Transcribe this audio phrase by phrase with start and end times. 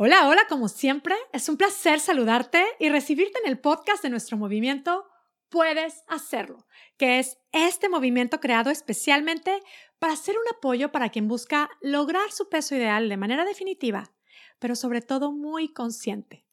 [0.00, 4.36] Hola, hola, como siempre, es un placer saludarte y recibirte en el podcast de nuestro
[4.36, 5.08] movimiento
[5.48, 9.60] Puedes Hacerlo, que es este movimiento creado especialmente
[9.98, 14.12] para ser un apoyo para quien busca lograr su peso ideal de manera definitiva,
[14.60, 16.46] pero sobre todo muy consciente.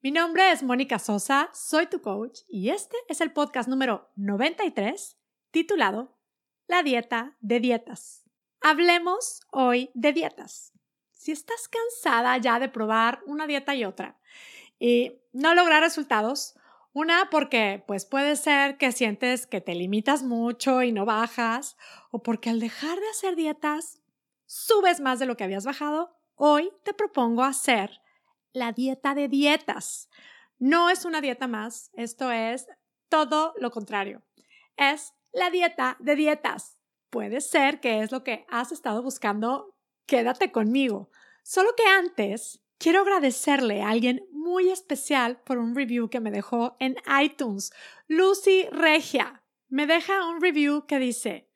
[0.00, 5.18] Mi nombre es Mónica Sosa, soy tu coach y este es el podcast número 93
[5.50, 6.16] titulado
[6.68, 8.22] La dieta de dietas.
[8.60, 10.73] Hablemos hoy de dietas
[11.24, 14.18] si estás cansada ya de probar una dieta y otra
[14.78, 16.54] y no lograr resultados,
[16.92, 21.78] una porque pues puede ser que sientes que te limitas mucho y no bajas,
[22.10, 24.02] o porque al dejar de hacer dietas
[24.44, 28.02] subes más de lo que habías bajado, hoy te propongo hacer
[28.52, 30.10] la dieta de dietas.
[30.58, 32.66] No es una dieta más, esto es
[33.08, 34.20] todo lo contrario.
[34.76, 36.76] Es la dieta de dietas.
[37.08, 39.73] Puede ser que es lo que has estado buscando
[40.06, 41.10] quédate conmigo.
[41.42, 46.76] Solo que antes, quiero agradecerle a alguien muy especial por un review que me dejó
[46.80, 47.72] en iTunes.
[48.08, 51.48] Lucy Regia me deja un review que dice,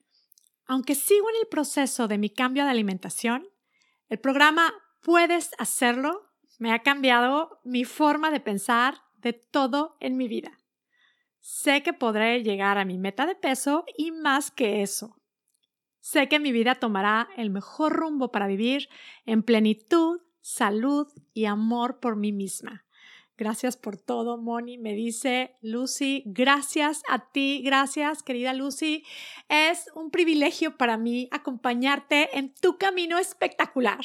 [0.66, 3.48] aunque sigo en el proceso de mi cambio de alimentación,
[4.08, 10.28] el programa Puedes hacerlo me ha cambiado mi forma de pensar de todo en mi
[10.28, 10.58] vida.
[11.40, 15.17] Sé que podré llegar a mi meta de peso y más que eso.
[16.10, 18.88] Sé que mi vida tomará el mejor rumbo para vivir
[19.26, 22.86] en plenitud, salud y amor por mí misma.
[23.36, 24.78] Gracias por todo, Moni.
[24.78, 29.04] Me dice Lucy, gracias a ti, gracias, querida Lucy.
[29.50, 34.00] Es un privilegio para mí acompañarte en tu camino espectacular.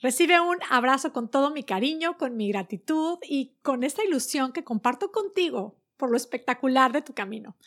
[0.00, 4.64] Recibe un abrazo con todo mi cariño, con mi gratitud y con esta ilusión que
[4.64, 7.58] comparto contigo por lo espectacular de tu camino.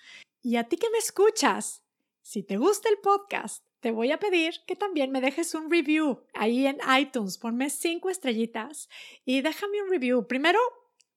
[0.41, 1.83] Y a ti que me escuchas,
[2.23, 6.23] si te gusta el podcast, te voy a pedir que también me dejes un review
[6.33, 7.37] ahí en iTunes.
[7.37, 8.89] Ponme cinco estrellitas
[9.25, 10.25] y déjame un review.
[10.25, 10.57] Primero,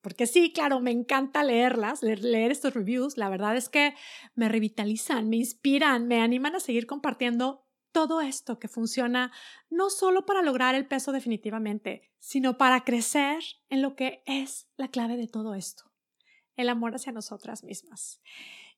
[0.03, 3.17] porque sí, claro, me encanta leerlas, leer, estos reviews.
[3.17, 3.95] La verdad es que
[4.35, 9.33] me revitalizan, me inspiran, me animan a seguir compartiendo todo esto que funciona
[9.71, 14.89] no solo para lograr el peso definitivamente, sino para crecer en lo que es la
[14.89, 15.91] clave de todo esto,
[16.55, 18.21] el amor hacia nosotras mismas.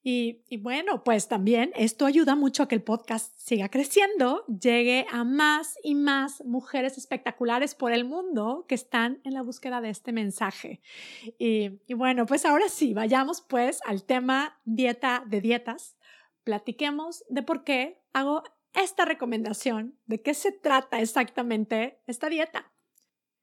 [0.02, 5.24] Y, bueno, pues también esto ayuda mucho a que el podcast siga creciendo, llegue a
[5.24, 10.12] más y más mujeres espectaculares por el mundo que están en la búsqueda de este
[10.12, 10.80] mensaje.
[11.38, 15.98] Y, y bueno, pues ahora sí, vayamos pues al tema dieta de dietas.
[16.44, 22.69] Platiquemos de por qué hago esta recomendación, de qué se trata exactamente esta dieta.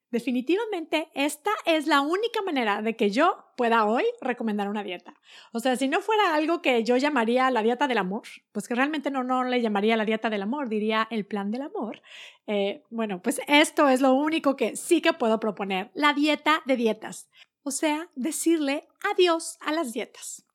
[0.10, 5.14] Definitivamente esta es la única manera de que yo pueda hoy recomendar una dieta.
[5.52, 8.24] O sea, si no fuera algo que yo llamaría la dieta del amor,
[8.54, 11.64] pues que realmente no, no le llamaría la dieta del amor, diría el plan del
[11.64, 12.02] amor.
[12.46, 16.78] Eh, bueno, pues esto es lo único que sí que puedo proponer, la dieta de
[16.78, 17.30] dietas.
[17.64, 20.46] O sea, decirle adiós a las dietas.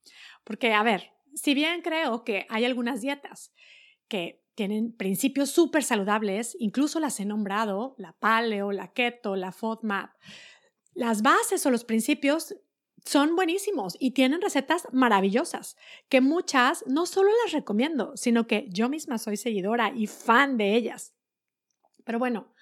[0.43, 3.53] Porque, a ver, si bien creo que hay algunas dietas
[4.07, 10.11] que tienen principios súper saludables, incluso las he nombrado, la paleo, la keto, la FODMAP.
[10.93, 12.55] Las bases o los principios
[13.05, 15.75] son buenísimos y tienen recetas maravillosas,
[16.07, 20.75] que muchas no solo las recomiendo, sino que yo misma soy seguidora y fan de
[20.75, 21.13] ellas.
[22.03, 22.53] Pero bueno,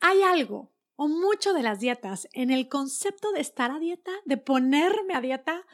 [0.00, 4.36] hay algo o mucho de las dietas en el concepto de estar a dieta, de
[4.36, 5.64] ponerme a dieta,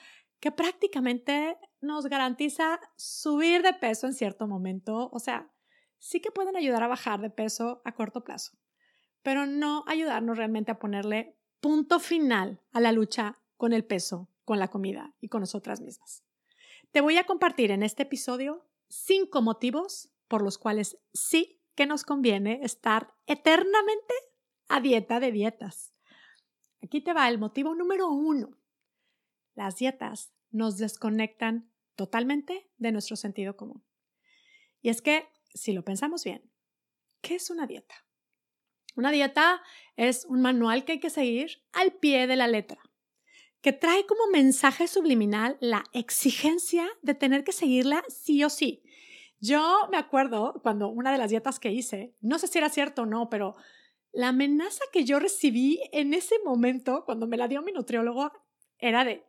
[0.41, 5.53] que prácticamente nos garantiza subir de peso en cierto momento, o sea,
[6.03, 8.59] sí que pueden ayudar a bajar de peso a corto plazo,
[9.23, 14.59] pero no ayudarnos realmente a ponerle punto final a la lucha con el peso, con
[14.59, 16.25] la comida y con nosotras mismas.
[16.91, 22.03] Te voy a compartir en este episodio cinco motivos por los cuales sí que nos
[22.03, 24.15] conviene estar eternamente
[24.69, 25.95] a dieta de dietas.
[26.83, 28.59] Aquí te va el motivo número uno.
[29.55, 33.85] Las dietas nos desconectan totalmente de nuestro sentido común.
[34.81, 36.51] Y es que si lo pensamos bien,
[37.21, 37.95] ¿qué es una dieta?
[38.95, 39.63] Una dieta
[39.97, 42.81] es un manual que hay que seguir al pie de la letra,
[43.61, 48.83] que trae como mensaje subliminal la exigencia de tener que seguirla sí o sí.
[49.41, 53.03] Yo me acuerdo cuando una de las dietas que hice, no sé si era cierto
[53.03, 53.57] o no, pero
[54.13, 58.31] la amenaza que yo recibí en ese momento, cuando me la dio mi nutriólogo,
[58.79, 59.25] era de,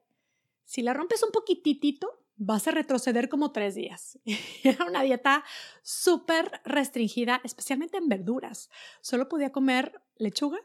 [0.65, 4.19] si la rompes un poquitito, vas a retroceder como tres días.
[4.63, 5.43] Era una dieta
[5.81, 8.69] súper restringida, especialmente en verduras.
[9.01, 10.59] Solo podía comer lechuga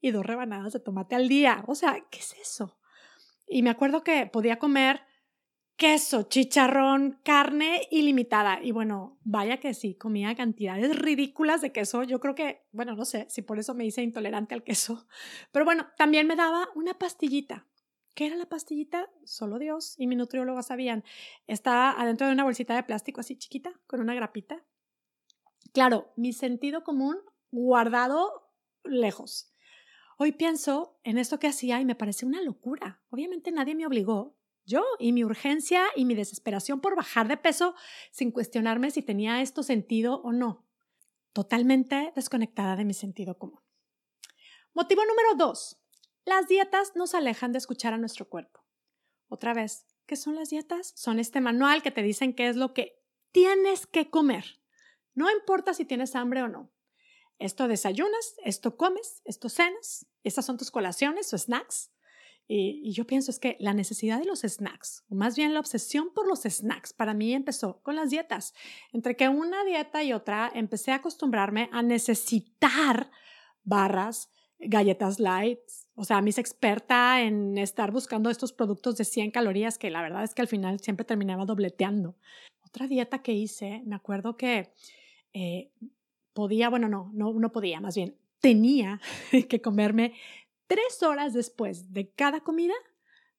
[0.00, 1.64] y dos rebanadas de tomate al día.
[1.66, 2.78] O sea, ¿qué es eso?
[3.46, 5.02] Y me acuerdo que podía comer
[5.76, 8.60] queso, chicharrón, carne ilimitada.
[8.62, 12.02] Y bueno, vaya que sí, comía cantidades ridículas de queso.
[12.04, 15.06] Yo creo que, bueno, no sé si por eso me hice intolerante al queso.
[15.52, 17.66] Pero bueno, también me daba una pastillita.
[18.14, 19.10] ¿Qué era la pastillita?
[19.24, 21.02] Solo Dios y mi nutrióloga sabían.
[21.48, 24.64] Estaba adentro de una bolsita de plástico así chiquita, con una grapita.
[25.72, 27.16] Claro, mi sentido común
[27.50, 28.52] guardado
[28.84, 29.52] lejos.
[30.16, 33.02] Hoy pienso en esto que hacía y me parece una locura.
[33.10, 37.74] Obviamente nadie me obligó, yo y mi urgencia y mi desesperación por bajar de peso
[38.12, 40.64] sin cuestionarme si tenía esto sentido o no.
[41.32, 43.60] Totalmente desconectada de mi sentido común.
[44.72, 45.83] Motivo número dos.
[46.24, 48.64] Las dietas nos alejan de escuchar a nuestro cuerpo.
[49.28, 50.92] Otra vez, ¿qué son las dietas?
[50.96, 54.60] Son este manual que te dicen qué es lo que tienes que comer.
[55.14, 56.72] No importa si tienes hambre o no.
[57.38, 61.90] Esto desayunas, esto comes, esto cenas, estas son tus colaciones o snacks.
[62.46, 66.12] Y, yo pienso es que la necesidad de los snacks, o más bien la obsesión
[66.12, 68.54] por los snacks, para mí empezó con las dietas.
[68.92, 73.10] Entre que una dieta y otra, empecé a acostumbrarme a necesitar
[73.62, 75.60] barras, galletas light.
[75.94, 80.24] O sea, hice experta en estar buscando estos productos de 100 calorías que la verdad
[80.24, 82.16] es que al final siempre terminaba dobleteando.
[82.66, 84.72] Otra dieta que hice, me acuerdo que
[85.32, 85.70] eh,
[86.32, 89.00] podía, bueno, no, no, no podía, más bien tenía
[89.48, 90.12] que comerme
[90.66, 92.74] tres horas después de cada comida,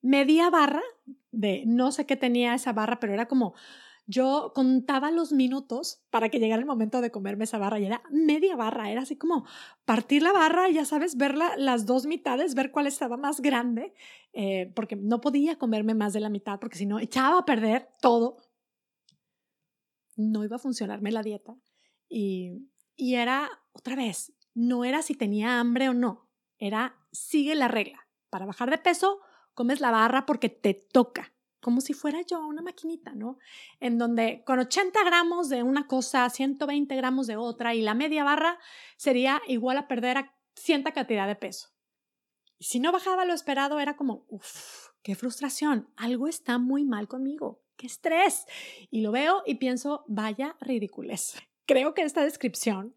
[0.01, 0.81] media barra
[1.31, 3.53] de no sé qué tenía esa barra, pero era como
[4.07, 8.03] yo contaba los minutos para que llegara el momento de comerme esa barra y era
[8.11, 9.45] media barra, era así como
[9.83, 13.93] partir la barra ya sabes, ver las dos mitades, ver cuál estaba más grande,
[14.33, 17.89] eh, porque no podía comerme más de la mitad, porque si no, echaba a perder
[17.99, 18.37] todo.
[20.15, 21.57] No iba a funcionarme la dieta.
[22.07, 26.29] Y, y era, otra vez, no era si tenía hambre o no,
[26.59, 28.07] era sigue la regla.
[28.29, 29.19] Para bajar de peso,
[29.53, 31.33] comes la barra porque te toca,
[31.65, 33.39] como si fuera yo una maquinita, ¿no?
[33.79, 38.23] En donde con 80 gramos de una cosa, 120 gramos de otra y la media
[38.23, 38.59] barra
[38.97, 41.69] sería igual a perder a cierta cantidad de peso.
[42.59, 47.07] Y si no bajaba lo esperado, era como, uff, qué frustración, algo está muy mal
[47.07, 48.45] conmigo, qué estrés.
[48.91, 51.33] Y lo veo y pienso, vaya ridiculez.
[51.65, 52.93] Creo que esta descripción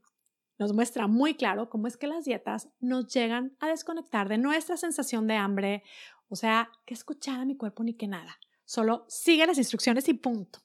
[0.59, 4.77] nos muestra muy claro cómo es que las dietas nos llegan a desconectar de nuestra
[4.77, 5.85] sensación de hambre,
[6.29, 8.39] o sea, que escuchar mi cuerpo ni que nada.
[8.69, 10.59] Solo sigue las instrucciones y punto.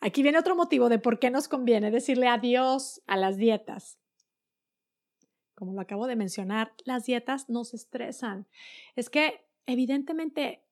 [0.00, 3.98] Aquí viene otro motivo de por qué nos conviene decirle adiós a las dietas.
[5.56, 8.46] Como lo acabo de mencionar, las dietas nos estresan.
[8.94, 10.64] Es que evidentemente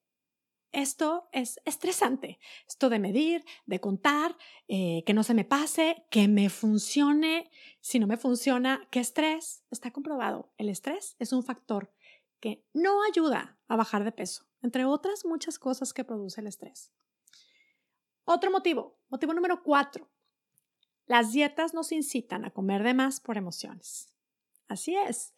[0.70, 2.38] esto es estresante.
[2.69, 4.36] Esto de medir, de contar,
[4.69, 7.50] eh, que no se me pase, que me funcione.
[7.80, 9.64] Si no me funciona, ¿qué estrés?
[9.72, 10.52] Está comprobado.
[10.58, 11.92] El estrés es un factor
[12.38, 16.93] que no ayuda a bajar de peso, entre otras muchas cosas que produce el estrés.
[18.25, 20.10] Otro motivo, motivo número cuatro.
[21.06, 24.12] Las dietas nos incitan a comer de más por emociones.
[24.69, 25.34] Así es.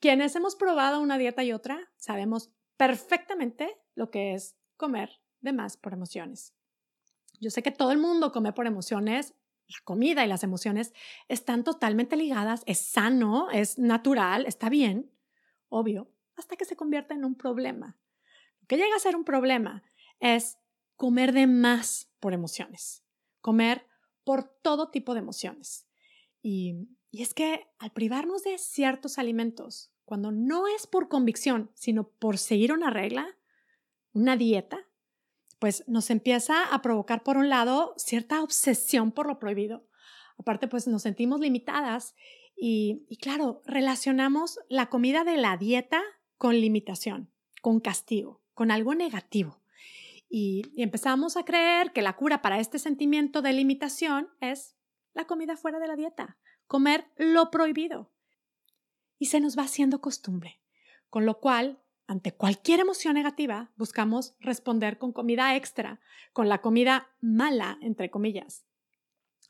[0.00, 5.76] Quienes hemos probado una dieta y otra, sabemos perfectamente lo que es comer de más
[5.78, 6.52] por emociones.
[7.40, 9.34] Yo sé que todo el mundo come por emociones,
[9.68, 10.92] la comida y las emociones
[11.28, 15.10] están totalmente ligadas, es sano, es natural, está bien,
[15.68, 17.98] obvio, hasta que se convierte en un problema.
[18.66, 19.82] Que llega a ser un problema
[20.20, 20.58] es
[20.96, 23.04] comer de más por emociones,
[23.40, 23.86] comer
[24.24, 25.86] por todo tipo de emociones.
[26.42, 32.08] Y, y es que al privarnos de ciertos alimentos, cuando no es por convicción, sino
[32.08, 33.36] por seguir una regla,
[34.12, 34.86] una dieta,
[35.58, 39.86] pues nos empieza a provocar, por un lado, cierta obsesión por lo prohibido.
[40.38, 42.14] Aparte, pues nos sentimos limitadas
[42.56, 46.02] y, claro, relacionamos la comida de la dieta
[46.38, 47.30] con limitación,
[47.62, 49.60] con castigo, con algo negativo.
[50.28, 54.74] Y, y, empezamos a creer que la cura para este sentimiento de limitación es
[55.14, 56.36] la comida fuera de la dieta,
[56.66, 58.10] comer lo prohibido.
[59.20, 60.58] Y se nos va haciendo costumbre,
[61.08, 66.00] con lo cual ante cualquier emoción negativa, buscamos responder con comida extra,
[66.32, 68.64] con la comida mala, entre comillas.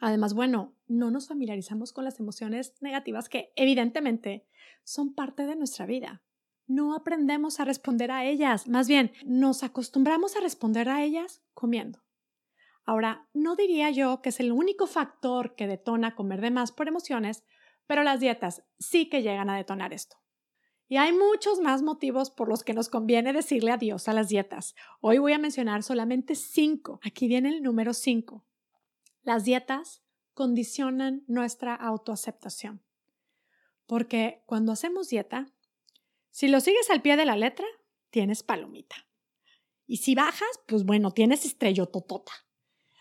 [0.01, 4.47] Además, bueno, no nos familiarizamos con las emociones negativas que evidentemente
[4.85, 6.23] son parte de nuestra vida.
[6.67, 12.03] No aprendemos a responder a ellas, más bien nos acostumbramos a responder a ellas comiendo.
[12.85, 16.89] Ahora, no diría yo que es el único factor que detona comer de más por
[16.89, 17.45] emociones,
[17.87, 20.17] pero las dietas sí que llegan a detonar esto.
[20.89, 24.77] Y hay muchos más motivos por los que nos conviene decirle adiós a las dietas.
[25.01, 27.01] Hoy voy a mencionar solamente cinco.
[27.03, 28.45] Aquí viene el número cinco.
[29.23, 32.83] Las dietas condicionan nuestra autoaceptación.
[33.87, 35.53] Porque cuando hacemos dieta,
[36.37, 37.65] si lo sigues al pie de la letra,
[38.11, 38.95] tienes palomita.
[39.87, 42.31] Y si bajas, pues bueno, tienes estrellototota.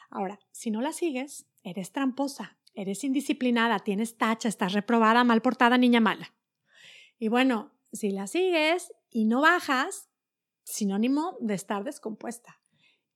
[0.09, 5.77] Ahora, si no la sigues, eres tramposa, eres indisciplinada, tienes tacha, estás reprobada, mal portada,
[5.77, 6.33] niña mala.
[7.19, 10.07] Y bueno, si la sigues y no bajas,
[10.63, 12.61] sinónimo de estar descompuesta.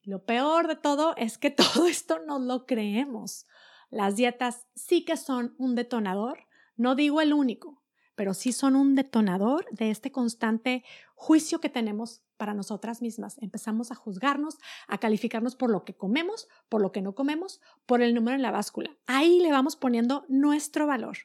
[0.01, 3.45] Lo peor de todo es que todo esto no lo creemos.
[3.89, 6.39] Las dietas sí que son un detonador,
[6.75, 7.79] no digo el único,
[8.19, 10.83] pero sí son un detonador de este constante
[11.15, 13.37] juicio que tenemos para nosotras mismas.
[13.37, 14.57] Empezamos a juzgarnos,
[14.89, 18.41] a calificarnos por lo que comemos, por lo que no comemos, por el número en
[18.41, 18.93] la báscula.
[19.07, 21.17] Ahí le vamos poniendo nuestro valor.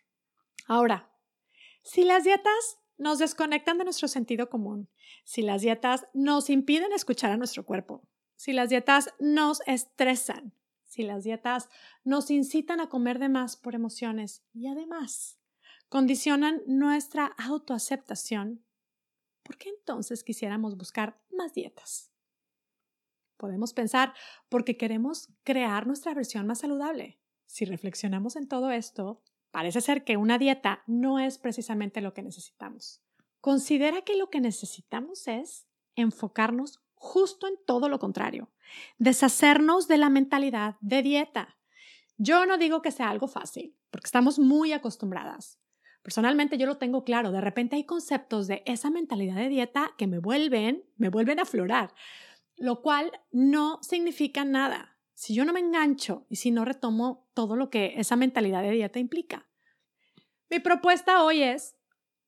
[0.69, 1.11] Ahora,
[1.83, 4.89] si las dietas nos desconectan de nuestro sentido común,
[5.25, 10.53] si las dietas nos impiden escuchar a nuestro cuerpo, si las dietas nos estresan,
[10.85, 11.71] si las dietas
[12.05, 15.41] nos incitan a comer de más por emociones y además
[15.89, 18.65] condicionan nuestra autoaceptación,
[19.43, 22.11] ¿por qué entonces quisiéramos buscar más dietas?
[23.37, 24.15] Podemos pensar
[24.49, 27.19] porque queremos crear nuestra versión más saludable.
[27.47, 32.23] Si reflexionamos en todo esto, parece ser que una dieta no es precisamente lo que
[32.23, 33.03] necesitamos.
[33.41, 38.51] Considera que lo que necesitamos es enfocarnos justo en todo lo contrario,
[38.99, 41.59] deshacernos de la mentalidad de dieta.
[42.17, 45.61] Yo no digo que sea algo fácil, porque estamos muy acostumbradas,
[46.05, 50.07] Personalmente yo lo tengo claro, de repente hay conceptos de esa mentalidad de dieta que
[50.07, 51.95] me vuelven, me vuelven a aflorar,
[52.59, 57.57] lo cual no significa nada si yo no me engancho y si no retomo todo
[57.57, 59.47] lo que esa mentalidad de dieta implica.
[60.51, 61.75] Mi propuesta hoy es,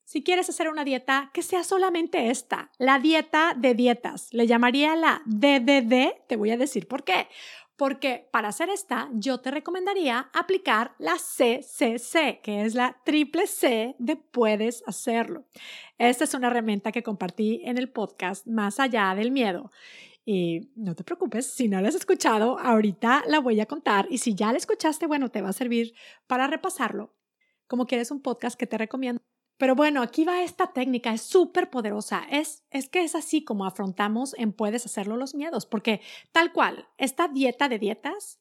[0.04, 4.32] si quieres hacer una dieta, que sea solamente esta, la dieta de dietas.
[4.32, 7.28] Le llamaría la DDD, te voy a decir por qué
[7.76, 13.94] porque para hacer esta yo te recomendaría aplicar la CCC, que es la triple C
[13.98, 15.44] de puedes hacerlo.
[15.98, 19.70] Esta es una herramienta que compartí en el podcast Más allá del miedo.
[20.24, 24.18] Y no te preocupes, si no la has escuchado, ahorita la voy a contar y
[24.18, 25.94] si ya la escuchaste, bueno, te va a servir
[26.26, 27.14] para repasarlo.
[27.68, 29.22] Como quieres un podcast que te recomiendo
[29.58, 32.24] pero bueno, aquí va esta técnica, es súper poderosa.
[32.30, 36.00] Es, es que es así como afrontamos en Puedes hacerlo los miedos, porque
[36.32, 38.38] tal cual, esta dieta de dietas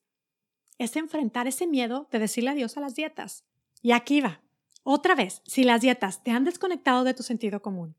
[0.78, 3.46] es enfrentar ese miedo de decirle adiós a las dietas.
[3.82, 4.42] Y aquí va.
[4.84, 7.96] Otra vez, si las dietas te han desconectado de tu sentido común,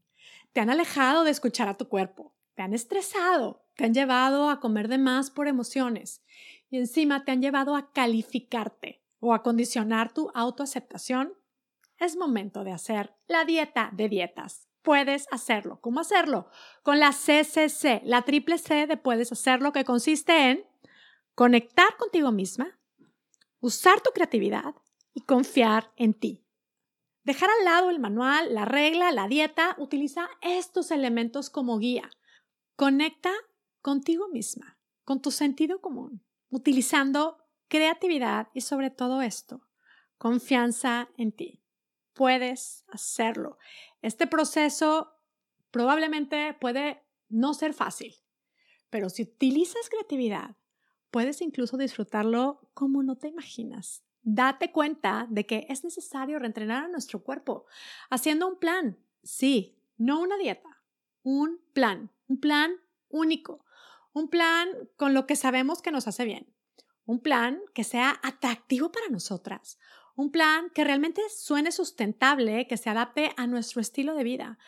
[0.52, 4.60] te han alejado de escuchar a tu cuerpo, te han estresado, te han llevado a
[4.60, 6.22] comer de más por emociones
[6.70, 11.34] y encima te han llevado a calificarte o a condicionar tu autoaceptación,
[11.98, 14.68] es momento de hacer la dieta de dietas.
[14.82, 15.80] Puedes hacerlo.
[15.80, 16.48] ¿Cómo hacerlo?
[16.82, 20.64] Con la CCC, la triple C de puedes hacerlo, que consiste en
[21.34, 22.78] conectar contigo misma,
[23.60, 24.74] usar tu creatividad
[25.12, 26.44] y confiar en ti.
[27.24, 32.08] Dejar al lado el manual, la regla, la dieta, utiliza estos elementos como guía.
[32.76, 33.32] Conecta
[33.80, 39.66] contigo misma, con tu sentido común, utilizando creatividad y sobre todo esto,
[40.18, 41.65] confianza en ti
[42.16, 43.58] puedes hacerlo.
[44.02, 45.12] Este proceso
[45.70, 48.14] probablemente puede no ser fácil,
[48.90, 50.56] pero si utilizas creatividad,
[51.10, 54.02] puedes incluso disfrutarlo como no te imaginas.
[54.22, 57.66] Date cuenta de que es necesario reentrenar a nuestro cuerpo
[58.10, 58.98] haciendo un plan.
[59.22, 60.82] Sí, no una dieta,
[61.22, 62.72] un plan, un plan
[63.08, 63.64] único,
[64.12, 66.52] un plan con lo que sabemos que nos hace bien,
[67.04, 69.78] un plan que sea atractivo para nosotras,
[70.16, 74.58] un plan que realmente suene sustentable, que se adapte a nuestro estilo de vida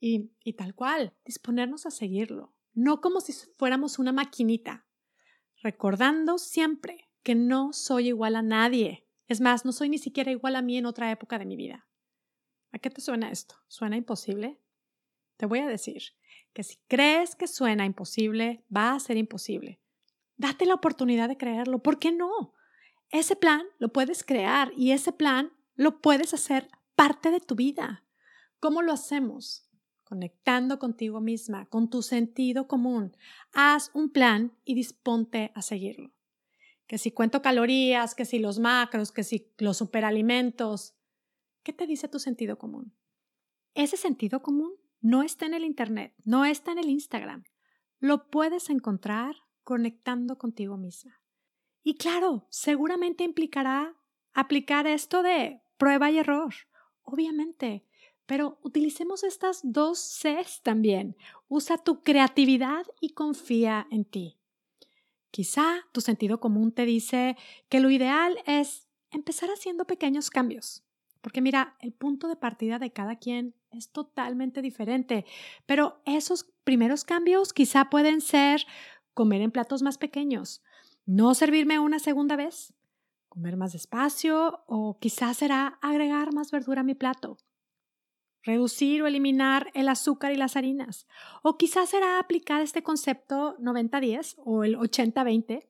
[0.00, 4.84] y, y tal cual, disponernos a seguirlo, no como si fuéramos una maquinita,
[5.62, 9.06] recordando siempre que no soy igual a nadie.
[9.28, 11.88] Es más, no soy ni siquiera igual a mí en otra época de mi vida.
[12.72, 13.56] ¿A qué te suena esto?
[13.68, 14.60] ¿Suena imposible?
[15.36, 16.02] Te voy a decir
[16.52, 19.80] que si crees que suena imposible, va a ser imposible.
[20.36, 21.82] Date la oportunidad de creerlo.
[21.82, 22.52] ¿Por qué no?
[23.10, 28.04] Ese plan lo puedes crear y ese plan lo puedes hacer parte de tu vida.
[28.58, 29.68] ¿Cómo lo hacemos?
[30.04, 33.16] Conectando contigo misma, con tu sentido común.
[33.52, 36.12] Haz un plan y disponte a seguirlo.
[36.86, 40.94] Que si cuento calorías, que si los macros, que si los superalimentos.
[41.62, 42.94] ¿Qué te dice tu sentido común?
[43.74, 47.44] Ese sentido común no está en el Internet, no está en el Instagram.
[47.98, 49.34] Lo puedes encontrar
[49.64, 51.20] conectando contigo misma.
[51.86, 53.94] Y claro, seguramente implicará
[54.34, 56.52] aplicar esto de prueba y error,
[57.04, 57.84] obviamente,
[58.26, 61.16] pero utilicemos estas dos Cs también.
[61.46, 64.36] Usa tu creatividad y confía en ti.
[65.30, 67.36] Quizá tu sentido común te dice
[67.68, 70.82] que lo ideal es empezar haciendo pequeños cambios.
[71.20, 75.24] Porque mira, el punto de partida de cada quien es totalmente diferente,
[75.66, 78.66] pero esos primeros cambios quizá pueden ser
[79.14, 80.62] comer en platos más pequeños,
[81.06, 82.74] no servirme una segunda vez,
[83.28, 87.38] comer más despacio o quizás será agregar más verdura a mi plato,
[88.42, 91.06] reducir o eliminar el azúcar y las harinas,
[91.42, 95.68] o quizás será aplicar este concepto 90-10 o el 80-20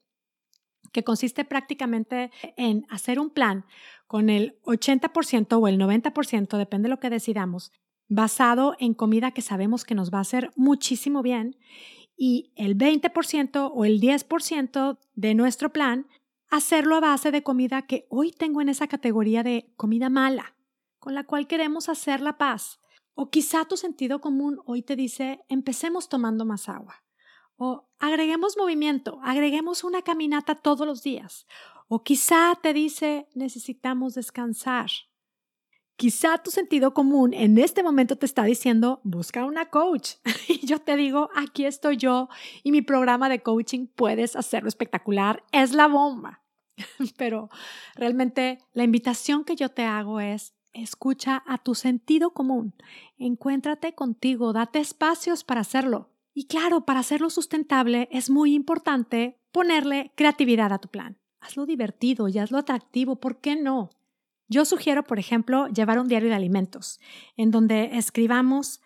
[0.92, 3.66] que consiste prácticamente en hacer un plan
[4.06, 7.72] con el 80% o el 90%, depende de lo que decidamos,
[8.08, 11.56] basado en comida que sabemos que nos va a hacer muchísimo bien
[12.16, 16.06] y el 20% o el 10% de nuestro plan
[16.48, 20.56] hacerlo a base de comida que hoy tengo en esa categoría de comida mala,
[20.98, 22.80] con la cual queremos hacer la paz.
[23.14, 27.02] O quizá tu sentido común hoy te dice, empecemos tomando más agua.
[27.56, 31.46] O agreguemos movimiento, agreguemos una caminata todos los días.
[31.88, 34.90] O quizá te dice, necesitamos descansar.
[35.96, 40.16] Quizá tu sentido común en este momento te está diciendo, busca una coach.
[40.48, 42.28] Y yo te digo, aquí estoy yo
[42.62, 45.42] y mi programa de coaching puedes hacerlo espectacular.
[45.52, 46.42] Es la bomba.
[47.16, 47.48] Pero
[47.94, 52.74] realmente la invitación que yo te hago es, escucha a tu sentido común.
[53.16, 56.10] Encuéntrate contigo, date espacios para hacerlo.
[56.34, 61.16] Y claro, para hacerlo sustentable es muy importante ponerle creatividad a tu plan.
[61.40, 63.88] Hazlo divertido y hazlo atractivo, ¿por qué no?
[64.48, 67.00] Yo sugiero, por ejemplo, llevar un diario de alimentos,
[67.36, 68.80] en donde escribamos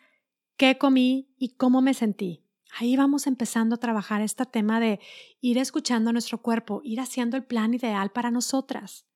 [0.56, 2.44] qué comí y cómo me sentí.
[2.78, 5.00] Ahí vamos empezando a trabajar este tema de
[5.40, 9.06] ir escuchando a nuestro cuerpo, ir haciendo el plan ideal para nosotras.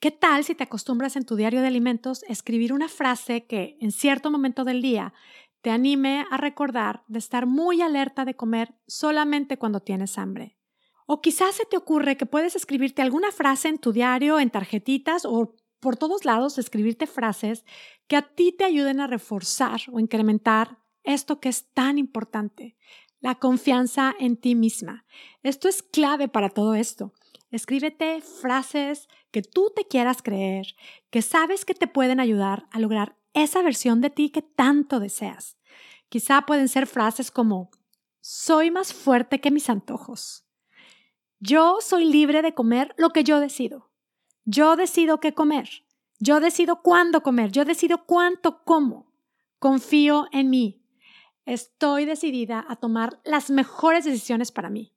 [0.00, 3.90] ¿Qué tal si te acostumbras en tu diario de alimentos escribir una frase que en
[3.92, 5.12] cierto momento del día
[5.60, 10.56] te anime a recordar de estar muy alerta de comer solamente cuando tienes hambre?
[11.06, 15.24] O quizás se te ocurre que puedes escribirte alguna frase en tu diario, en tarjetitas
[15.24, 17.64] o por todos lados escribirte frases
[18.06, 22.76] que a ti te ayuden a reforzar o incrementar esto que es tan importante,
[23.20, 25.04] la confianza en ti misma.
[25.42, 27.12] Esto es clave para todo esto.
[27.50, 30.74] Escríbete frases que tú te quieras creer,
[31.10, 35.56] que sabes que te pueden ayudar a lograr esa versión de ti que tanto deseas.
[36.08, 37.70] Quizá pueden ser frases como,
[38.20, 40.44] soy más fuerte que mis antojos.
[41.38, 43.89] Yo soy libre de comer lo que yo decido.
[44.44, 45.68] Yo decido qué comer.
[46.18, 47.50] Yo decido cuándo comer.
[47.50, 49.12] Yo decido cuánto como.
[49.58, 50.82] Confío en mí.
[51.46, 54.94] Estoy decidida a tomar las mejores decisiones para mí.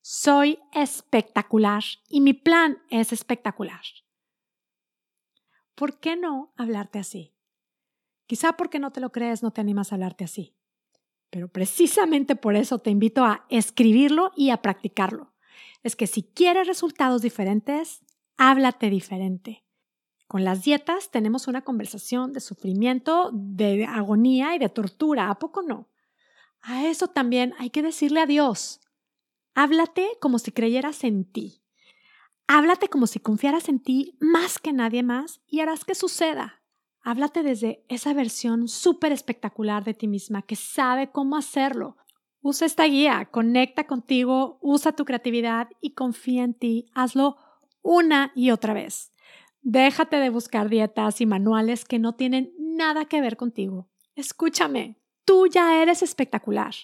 [0.00, 3.82] Soy espectacular y mi plan es espectacular.
[5.74, 7.34] ¿Por qué no hablarte así?
[8.26, 10.54] Quizá porque no te lo crees no te animas a hablarte así.
[11.30, 15.32] Pero precisamente por eso te invito a escribirlo y a practicarlo.
[15.82, 18.04] Es que si quieres resultados diferentes,
[18.38, 19.64] háblate diferente.
[20.26, 25.62] Con las dietas tenemos una conversación de sufrimiento, de agonía y de tortura, ¿a poco
[25.62, 25.88] no?
[26.60, 28.80] A eso también hay que decirle adiós.
[29.54, 31.62] Háblate como si creyeras en ti.
[32.46, 36.62] Háblate como si confiaras en ti más que nadie más y harás que suceda.
[37.02, 41.96] Háblate desde esa versión súper espectacular de ti misma que sabe cómo hacerlo.
[42.40, 46.90] Usa esta guía, conecta contigo, usa tu creatividad y confía en ti.
[46.94, 47.36] Hazlo
[47.82, 49.12] una y otra vez.
[49.60, 53.88] Déjate de buscar dietas y manuales que no tienen nada que ver contigo.
[54.14, 56.74] Escúchame, tú ya eres espectacular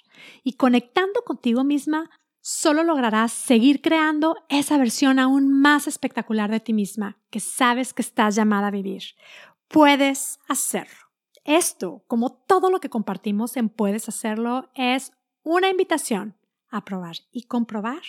[0.43, 6.75] y conectando contigo misma solo lograrás seguir creando esa versión aún más espectacular de ti
[6.75, 9.03] misma que sabes que estás llamada a vivir.
[9.69, 11.05] Puedes hacerlo.
[11.45, 16.37] Esto, como todo lo que compartimos en Puedes hacerlo, es una invitación
[16.69, 18.03] a probar y comprobar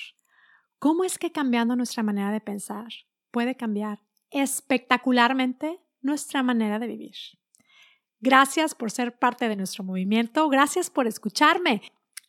[0.79, 2.87] ¿Cómo es que cambiando nuestra manera de pensar
[3.31, 7.15] puede cambiar espectacularmente nuestra manera de vivir?
[8.19, 11.81] Gracias por ser parte de nuestro movimiento, gracias por escucharme.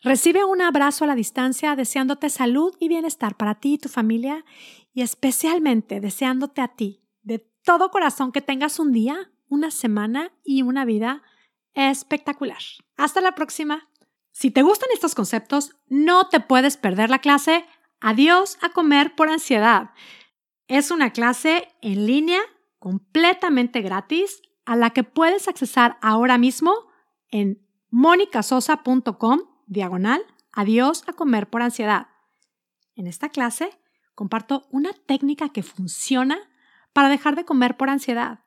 [0.03, 4.45] Recibe un abrazo a la distancia deseándote salud y bienestar para ti y tu familia
[4.93, 10.63] y especialmente deseándote a ti de todo corazón que tengas un día, una semana y
[10.63, 11.23] una vida
[11.75, 12.61] espectacular.
[12.97, 13.89] Hasta la próxima.
[14.33, 17.65] Si te gustan estos conceptos, no te puedes perder la clase
[18.09, 19.91] Adiós a comer por ansiedad.
[20.69, 22.39] Es una clase en línea
[22.79, 26.73] completamente gratis a la que puedes accesar ahora mismo
[27.33, 32.07] en monicasosa.com diagonal a comer por ansiedad.
[32.95, 33.71] En esta clase
[34.15, 36.39] comparto una técnica que funciona
[36.93, 38.45] para dejar de comer por ansiedad.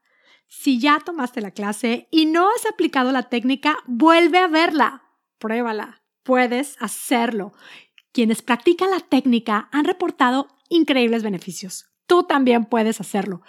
[0.47, 5.03] Si ya tomaste la clase y no has aplicado la técnica, vuelve a verla.
[5.37, 6.01] Pruébala.
[6.23, 7.53] Puedes hacerlo.
[8.11, 11.89] Quienes practican la técnica han reportado increíbles beneficios.
[12.07, 13.41] Tú también puedes hacerlo.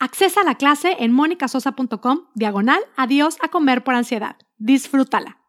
[0.00, 4.36] Accesa la clase en monicasosa.com, diagonal, adiós a comer por ansiedad.
[4.56, 5.38] Disfrútala.